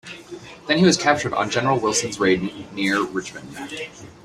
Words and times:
Then 0.67 0.79
he 0.79 0.83
was 0.83 0.97
captured 0.97 1.31
on 1.35 1.51
General 1.51 1.79
Wilson's 1.79 2.19
raid 2.19 2.51
near 2.73 3.03
Richmond. 3.03 3.55